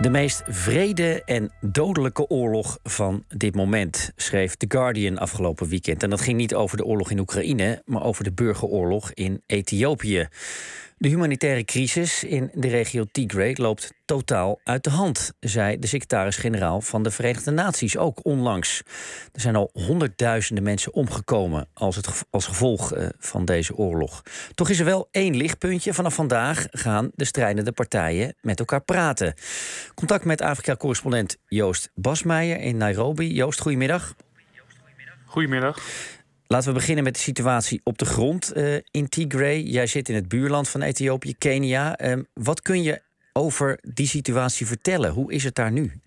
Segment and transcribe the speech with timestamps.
[0.00, 6.02] De meest vrede en dodelijke oorlog van dit moment, schreef The Guardian afgelopen weekend.
[6.02, 10.28] En dat ging niet over de oorlog in Oekraïne, maar over de burgeroorlog in Ethiopië.
[11.00, 16.80] De humanitaire crisis in de regio Tigray loopt totaal uit de hand, zei de secretaris-generaal
[16.80, 18.82] van de Verenigde Naties ook onlangs.
[19.32, 24.22] Er zijn al honderdduizenden mensen omgekomen als, het, als gevolg uh, van deze oorlog.
[24.54, 25.94] Toch is er wel één lichtpuntje.
[25.94, 29.34] Vanaf vandaag gaan de strijdende partijen met elkaar praten.
[29.94, 33.32] Contact met Afrika-correspondent Joost Basmeijer in Nairobi.
[33.34, 34.14] Joost, goedemiddag.
[35.24, 35.78] Goedemiddag.
[36.52, 39.60] Laten we beginnen met de situatie op de grond uh, in Tigray.
[39.62, 42.00] Jij zit in het buurland van Ethiopië, Kenia.
[42.00, 45.12] Uh, wat kun je over die situatie vertellen?
[45.12, 46.00] Hoe is het daar nu?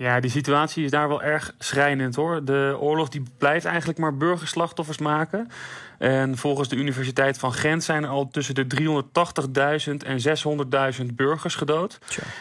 [0.00, 2.44] Ja, die situatie is daar wel erg schrijnend hoor.
[2.44, 5.48] De oorlog die blijft eigenlijk maar burgerslachtoffers maken.
[5.98, 8.66] En volgens de Universiteit van Gent zijn er al tussen de
[9.86, 10.18] 380.000 en
[11.00, 11.98] 600.000 burgers gedood.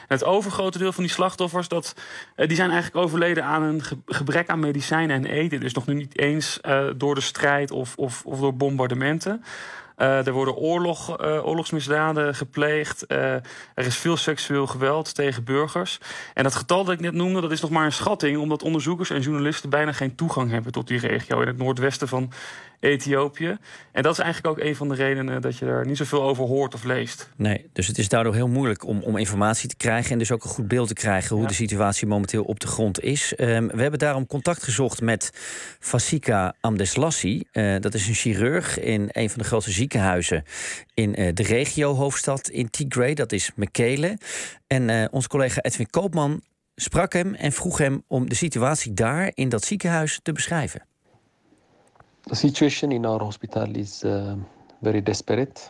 [0.08, 1.96] Het overgrote deel van die slachtoffers dat,
[2.36, 5.60] eh, die zijn eigenlijk overleden aan een gebrek aan medicijnen en eten.
[5.60, 9.44] Dus nog niet eens uh, door de strijd of, of, of door bombardementen.
[10.02, 13.06] Uh, er worden oorlog, uh, oorlogsmisdaden gepleegd.
[13.08, 13.34] Uh,
[13.74, 16.00] er is veel seksueel geweld tegen burgers.
[16.34, 18.38] En dat getal dat ik net noemde, dat is nog maar een schatting...
[18.38, 21.42] omdat onderzoekers en journalisten bijna geen toegang hebben tot die regio...
[21.42, 22.32] in het noordwesten van
[22.80, 23.58] Ethiopië.
[23.92, 26.46] En dat is eigenlijk ook een van de redenen dat je er niet zoveel over
[26.46, 27.30] hoort of leest.
[27.36, 30.12] Nee, dus het is daardoor heel moeilijk om, om informatie te krijgen...
[30.12, 33.02] en dus ook een goed beeld te krijgen hoe de situatie momenteel op de grond
[33.02, 33.34] is.
[33.38, 35.32] Um, we hebben daarom contact gezocht met
[35.80, 37.44] Fasika Amdeslassi.
[37.80, 39.88] Dat is een chirurg in een van de grootste ziekenhuizen...
[40.94, 44.18] in uh, de regio-hoofdstad in Tigray, dat is Mekele.
[44.68, 46.42] En uh, onze collega Edwin Koopman
[46.76, 50.86] sprak hem en vroeg hem om de situatie daar in dat ziekenhuis te beschrijven.
[52.22, 54.34] The situation in our hospital is uh,
[54.82, 55.62] very desperate.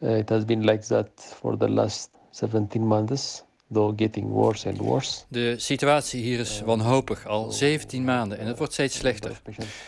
[0.00, 1.08] It has been like that
[1.40, 3.44] for the last 17 months.
[3.72, 5.24] Though getting worse and worse.
[5.28, 9.40] De situatie hier is wanhopig, al 17 maanden en het wordt steeds slechter.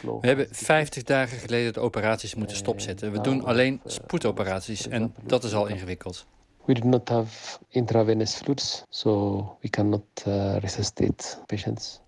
[0.03, 3.13] We hebben 50 dagen geleden de operaties moeten stopzetten.
[3.13, 6.27] We doen alleen spoedoperaties en dat is al ingewikkeld.
[6.65, 12.01] We do not have intravenous fluids, so we cannot uh, resuscitate patients.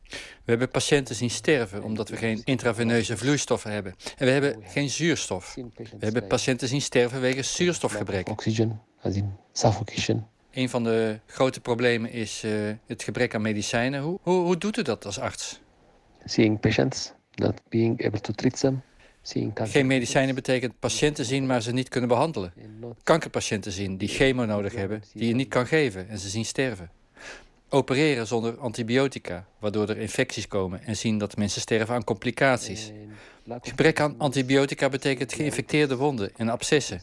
[0.45, 3.95] We hebben patiënten zien sterven omdat we geen intraveneuze vloeistoffen hebben.
[4.17, 5.55] En we hebben geen zuurstof.
[5.55, 8.29] We hebben patiënten zien sterven wegens zuurstofgebrek.
[8.29, 10.27] Oxygen, as in suffocation.
[10.53, 12.53] Een van de grote problemen is uh,
[12.87, 14.01] het gebrek aan medicijnen.
[14.01, 15.61] Hoe, hoe, hoe doet u dat als arts?
[16.25, 18.83] Seeing patients, not being able to treat them.
[19.55, 22.53] Geen medicijnen betekent patiënten zien, maar ze niet kunnen behandelen.
[23.03, 26.91] Kankerpatiënten zien die chemo nodig hebben, die je niet kan geven en ze zien sterven.
[27.69, 32.93] Opereren zonder antibiotica, waardoor er infecties komen en zien dat mensen sterven aan complicaties.
[33.61, 37.03] Gebrek aan antibiotica betekent geïnfecteerde wonden en abscessen.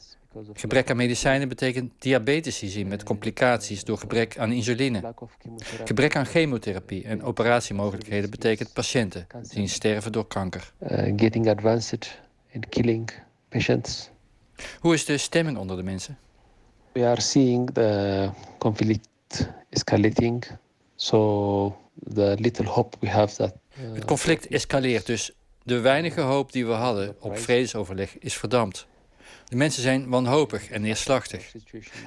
[0.54, 5.14] Gebrek aan medicijnen betekent diabetes zien met complicaties door gebrek aan insuline.
[5.86, 10.74] Gebrek aan chemotherapie en operatiemogelijkheden betekent patiënten zien sterven door kanker.
[10.80, 12.20] Uh, getting advanced
[12.56, 13.12] and killing
[13.50, 14.10] patients.
[14.80, 16.18] Hoe is de stemming onder de mensen?
[16.92, 20.48] We are seeing the conflict escalating.
[20.96, 21.78] So
[22.14, 23.54] the little hope we have that.
[23.80, 25.32] Uh, Het conflict escaleert dus.
[25.64, 28.88] De weinige hoop die we hadden op vredesoverleg is verdampt.
[29.50, 31.54] De mensen zijn wanhopig en neerslachtig.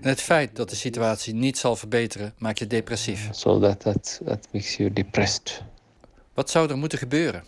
[0.00, 3.28] En het feit dat de situatie niet zal verbeteren maakt je depressief.
[3.30, 5.62] So that, that, that makes you depressed.
[6.34, 7.44] Wat zou er moeten gebeuren?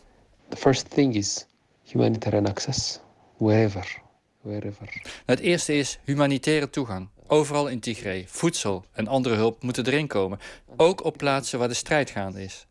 [0.49, 1.47] The first thing is
[1.83, 3.01] humanitarian access,
[3.37, 4.03] wherever.
[4.41, 5.03] wherever.
[5.27, 7.09] Het eerste is humanitaire toegang.
[7.27, 10.39] Overal in Tigray, voedsel en andere hulp moeten erin komen.
[10.77, 12.67] Ook op plaatsen waar de strijd gaande is.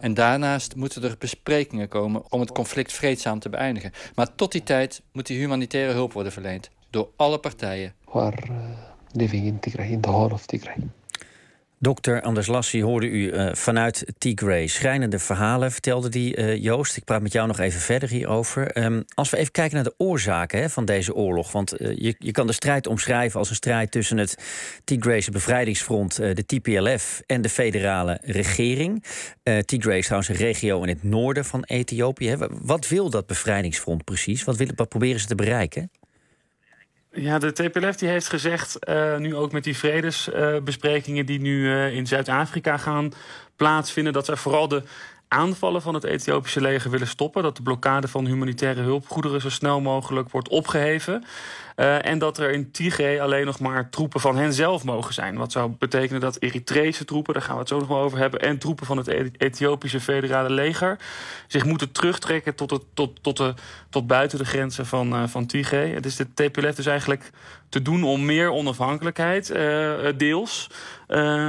[0.00, 3.92] En daarnaast moeten er besprekingen komen om het conflict vreedzaam te beëindigen.
[4.14, 6.70] Maar tot die tijd moet die humanitaire hulp worden verleend.
[6.90, 7.94] Door alle partijen.
[8.12, 8.56] Are uh,
[9.12, 10.76] living in Tigray, the whole of Tigray.
[11.78, 14.66] Dokter Anders Lassie hoorde u uh, vanuit Tigray.
[14.66, 16.96] Schrijnende verhalen vertelde die uh, Joost.
[16.96, 18.84] Ik praat met jou nog even verder hierover.
[18.84, 21.52] Um, als we even kijken naar de oorzaken hè, van deze oorlog.
[21.52, 24.38] Want uh, je, je kan de strijd omschrijven als een strijd tussen het
[24.84, 29.04] Tigrayse bevrijdingsfront, de TPLF, en de federale regering.
[29.64, 32.28] Tigray is trouwens een regio in het noorden van Ethiopië.
[32.28, 32.36] Hè.
[32.50, 34.44] Wat wil dat bevrijdingsfront precies?
[34.44, 35.90] Wat, wat proberen ze te bereiken?
[37.14, 41.64] Ja, de TPLF die heeft gezegd, uh, nu ook met die vredesbesprekingen uh, die nu
[41.64, 43.12] uh, in Zuid-Afrika gaan
[43.56, 44.82] plaatsvinden, dat ze vooral de
[45.34, 47.42] aanvallen van het Ethiopische leger willen stoppen.
[47.42, 51.24] Dat de blokkade van humanitaire hulpgoederen zo snel mogelijk wordt opgeheven.
[51.76, 55.36] Uh, en dat er in Tigray alleen nog maar troepen van hen zelf mogen zijn.
[55.36, 58.40] Wat zou betekenen dat Eritrese troepen, daar gaan we het zo nog wel over hebben...
[58.40, 60.98] en troepen van het Ethiopische federale leger...
[61.46, 63.54] zich moeten terugtrekken tot, het, tot, tot, de,
[63.90, 65.90] tot buiten de grenzen van, uh, van Tigray.
[65.90, 67.30] Het is de TPLF dus eigenlijk
[67.68, 69.54] te doen om meer onafhankelijkheid,
[70.16, 70.70] deels.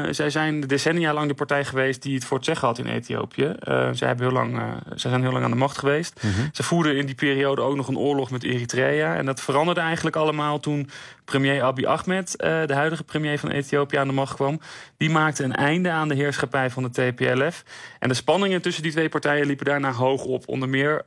[0.10, 3.56] Zij zijn decennia lang de partij geweest die het voor het zeggen had in Ethiopië.
[3.92, 4.62] zij, hebben heel lang,
[4.96, 6.24] zij zijn heel lang aan de macht geweest.
[6.24, 6.48] Mhm.
[6.52, 9.16] Ze voerden in die periode ook nog een oorlog met Eritrea.
[9.16, 10.90] En dat veranderde eigenlijk allemaal toen
[11.25, 14.60] premier Abiy Ahmed, de huidige premier van Ethiopië, aan de macht kwam.
[14.98, 17.63] Die maakte een einde aan de heerschappij van de TPLF.
[18.00, 20.48] En de spanningen tussen die twee partijen liepen daarna hoog op.
[20.48, 21.06] Onder meer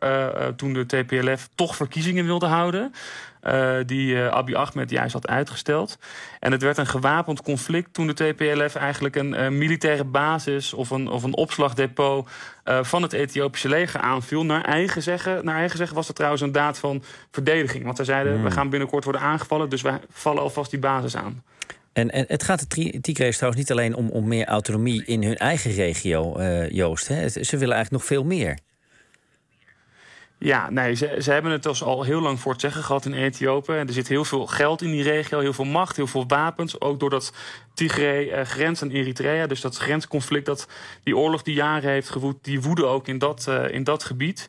[0.57, 2.93] toen de TPLF toch verkiezingen wilde houden.
[3.43, 5.99] Uh, die uh, Abiy Ahmed juist had uitgesteld.
[6.41, 10.91] En het werd een gewapend conflict toen de TPLF eigenlijk een uh, militaire basis of
[10.91, 12.29] een, of een opslagdepot
[12.81, 14.45] van het Ethiopische leger aanviel.
[14.45, 17.85] Naar eigen, zeggen, naar eigen zeggen was het trouwens een daad van verdediging.
[17.85, 18.43] Want zij zeiden, hmm.
[18.43, 21.43] we gaan binnenkort worden aangevallen, dus wij vallen alvast die basis aan.
[21.93, 25.37] En, en het gaat de Tigre's trouwens niet alleen om, om meer autonomie in hun
[25.37, 27.09] eigen regio, Joost.
[27.09, 27.29] Hè?
[27.29, 28.59] Ze willen eigenlijk nog veel meer.
[30.41, 33.13] Ja, nee, ze, ze hebben het dus al heel lang voor het zeggen gehad in
[33.13, 33.73] Ethiopië.
[33.73, 36.81] Er zit heel veel geld in die regio, heel veel macht, heel veel wapens.
[36.81, 37.33] Ook doordat
[37.75, 39.47] Tigray uh, grenst aan Eritrea.
[39.47, 40.69] Dus dat grensconflict, dat,
[41.03, 42.45] die oorlog die jaren heeft gewoed...
[42.45, 44.49] die woede ook in dat, uh, in dat gebied.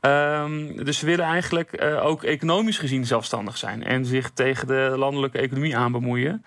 [0.00, 4.94] Um, dus ze willen eigenlijk uh, ook economisch gezien zelfstandig zijn en zich tegen de
[4.96, 6.44] landelijke economie aan bemoeien.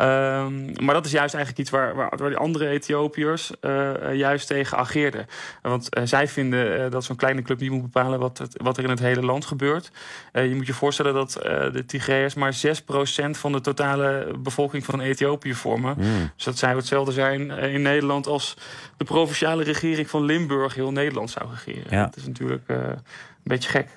[0.00, 4.46] Um, maar dat is juist eigenlijk iets waar, waar, waar die andere Ethiopiërs uh, juist
[4.46, 5.26] tegen ageerden.
[5.62, 8.84] Want uh, zij vinden dat zo'n kleine club niet moet bepalen wat, het, wat er
[8.84, 9.90] in het hele land gebeurt.
[10.32, 11.32] je moet je voorstellen dat
[11.72, 15.94] de Tigreërs maar 6% van de totale bevolking van Ethiopië vormen.
[15.98, 16.30] Mm.
[16.36, 18.56] Dus dat zou hetzelfde zijn in Nederland als
[18.96, 21.96] de provinciale regering van Limburg heel Nederland zou regeren.
[21.96, 22.04] Ja.
[22.04, 22.98] Dat is natuurlijk een
[23.42, 23.88] beetje gek.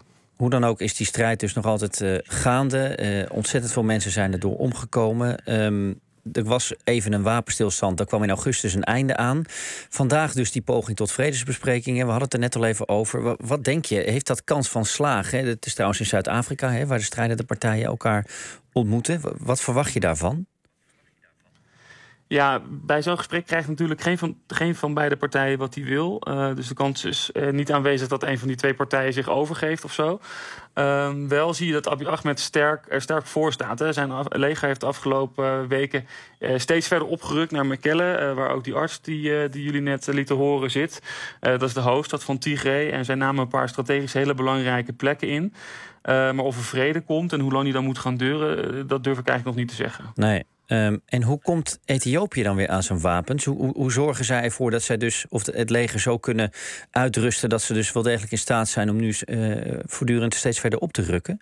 [0.41, 2.97] Hoe dan ook is die strijd dus nog altijd uh, gaande.
[3.01, 5.61] Uh, ontzettend veel mensen zijn erdoor omgekomen.
[5.63, 5.99] Um,
[6.31, 9.43] er was even een wapenstilstand, daar kwam in augustus een einde aan.
[9.89, 12.05] Vandaag dus die poging tot vredesbesprekingen.
[12.05, 13.35] We hadden het er net al even over.
[13.39, 15.47] Wat denk je, heeft dat kans van slagen?
[15.47, 18.25] Het is trouwens in Zuid-Afrika, waar de strijdende partijen elkaar
[18.71, 19.21] ontmoeten.
[19.37, 20.45] Wat verwacht je daarvan?
[22.31, 26.21] Ja, bij zo'n gesprek krijgt natuurlijk geen van, geen van beide partijen wat hij wil.
[26.27, 29.29] Uh, dus de kans is uh, niet aanwezig dat een van die twee partijen zich
[29.29, 30.19] overgeeft of zo.
[30.75, 33.79] Uh, wel zie je dat Abiy Ahmed sterk, er sterk voor staat.
[33.79, 33.93] Hè.
[33.93, 36.05] Zijn leger heeft de afgelopen weken
[36.39, 38.33] uh, steeds verder opgerukt naar Mekelle...
[38.35, 41.01] waar ook die arts die, die jullie net lieten horen zit.
[41.39, 42.91] dat is de hoofdstad van Tigray.
[42.91, 45.53] En zij namen een paar strategisch hele belangrijke plekken in.
[46.03, 48.87] maar of er vrede komt en hoe lang die dan moet gaan duren...
[48.87, 50.11] dat durf ik eigenlijk nog niet te zeggen.
[50.15, 53.45] Nee, Um, en hoe komt Ethiopië dan weer aan zijn wapens?
[53.45, 56.51] Hoe, hoe, zorgen zij ervoor dat zij dus, of het leger zo kunnen
[56.91, 60.79] uitrusten dat ze dus wel degelijk in staat zijn om nu uh, voortdurend steeds verder
[60.79, 61.39] op te rukken?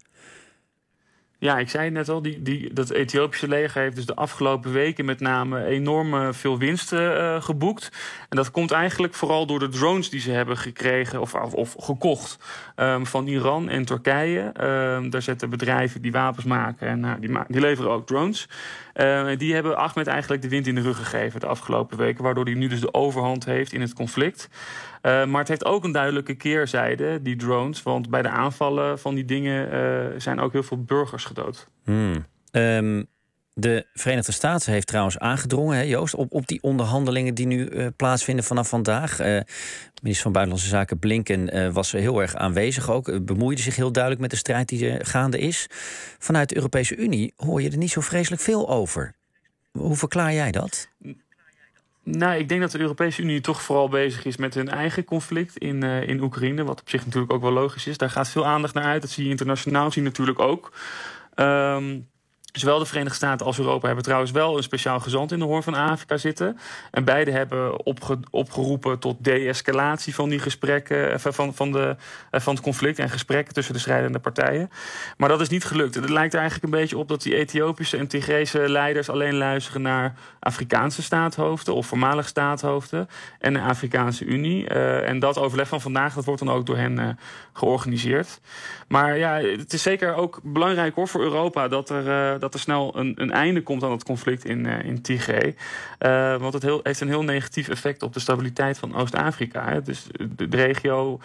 [1.42, 5.06] Ja, ik zei net al, die, die, dat Ethiopische leger heeft dus de afgelopen weken
[5.06, 7.92] met name enorm veel winst uh, geboekt.
[8.30, 12.38] En dat komt eigenlijk vooral door de drones die ze hebben gekregen of, of, gekocht
[12.76, 14.40] um, van Iran en Turkije.
[14.42, 18.48] Um, daar zetten bedrijven die wapens maken en uh, die, leveren ook drones.
[18.96, 22.46] Uh, die hebben Ahmed eigenlijk de wind in de rug gegeven de afgelopen weken, waardoor
[22.46, 24.50] hij nu dus de overhand heeft in het conflict.
[25.02, 27.84] Maar het heeft ook een duidelijke keerzijde, die drones.
[27.84, 31.68] Want bij de aanvallen van die dingen uh, zijn ook heel veel burgers gedood.
[31.84, 32.26] Hmm.
[32.52, 33.08] Um,
[33.54, 37.88] de Verenigde Staten heeft trouwens aangedrongen, hè, Joost, op, op die onderhandelingen die nu uh,
[37.96, 39.20] plaatsvinden vanaf vandaag.
[39.20, 39.26] Uh,
[40.02, 43.26] minister van Buitenlandse Zaken Blinken uh, was heel erg aanwezig ook.
[43.26, 45.68] bemoeide zich heel duidelijk met de strijd die gaande is.
[46.20, 49.14] Vanuit de Europese Unie hoor je er niet zo vreselijk veel over.
[49.72, 50.90] Hoe verklaar jij dat?
[52.04, 55.58] Nou, ik denk dat de Europese Unie toch vooral bezig is met hun eigen conflict
[55.58, 56.64] in, uh, in Oekraïne.
[56.64, 57.98] Wat op zich natuurlijk ook wel logisch is.
[57.98, 59.02] Daar gaat veel aandacht naar uit.
[59.02, 60.72] Dat zie je internationaal zie je natuurlijk ook.
[61.40, 62.08] Um,
[62.52, 65.64] Zowel de Verenigde Staten als Europa hebben trouwens wel een speciaal gezant in de Hoorn
[65.64, 66.60] van Afrika zitten.
[66.92, 71.96] En beide hebben opge opgeroepen tot de-escalatie van die gesprekken, eh, van, van, de,
[72.32, 74.70] eh, van het conflict en gesprekken tussen de strijdende partijen.
[75.18, 75.96] Maar dat is niet gelukt.
[75.96, 79.82] Het lijkt er eigenlijk een beetje op dat die Ethiopische en Tigrese leiders alleen luisteren
[79.82, 84.70] naar Afrikaanse staatshoofden of voormalig staatshoofden en de Afrikaanse Unie.
[84.70, 87.20] Uh, en dat overleg van vandaag, dat wordt dan ook door hen
[87.54, 88.40] georganiseerd.
[88.88, 92.98] Maar ja, het is zeker ook belangrijk hoor voor Europa dat er, dat er snel
[92.98, 95.56] een, een einde komt aan het conflict in, uh, in Tigray.
[96.00, 99.80] Uh, want het heel, heeft een heel negatief effect op de stabiliteit van Oost-Afrika.
[99.80, 101.20] Dus de, regio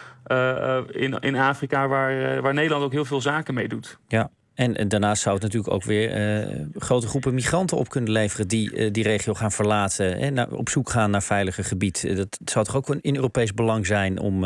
[0.90, 3.98] in, in Afrika waar, waar Nederland ook heel veel zaken mee doet.
[4.08, 8.90] Ja, en, daarnaast zou het natuurlijk ook weer grote groepen migranten op kunnen leveren die
[8.90, 12.16] die regio gaan verlaten en op zoek gaan naar veiliger gebied.
[12.16, 14.44] Dat zou toch ook in Europees belang zijn om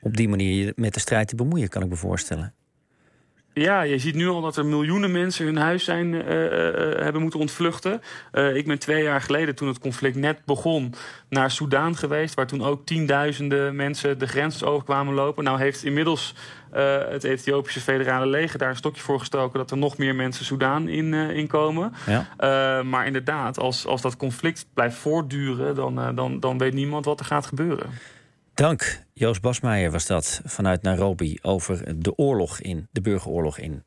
[0.00, 2.54] op die manier met de strijd te bemoeien, kan ik me voorstellen.
[3.58, 6.52] Ja, je ziet nu al dat er miljoenen mensen hun huis zijn, uh, uh,
[7.02, 8.00] hebben moeten ontvluchten.
[8.32, 10.94] Uh, ik ben twee jaar geleden, toen het conflict net begon,
[11.28, 12.34] naar Soudaan geweest.
[12.34, 15.44] Waar toen ook tienduizenden mensen de grens overkwamen lopen.
[15.44, 16.34] Nou heeft inmiddels
[17.10, 19.58] het Ethiopische federale leger daar een stokje voor gestoken...
[19.58, 21.92] dat er nog meer mensen Soudaan in, in komen.
[22.06, 22.82] Ja.
[22.82, 25.74] maar inderdaad, als, als dat conflict blijft voortduren...
[25.74, 27.90] Dan, dan, dan weet niemand wat er gaat gebeuren.
[28.58, 29.04] Dank.
[29.12, 33.84] Joost Basmeijer was dat vanuit Nairobi over de oorlog in, de burgeroorlog in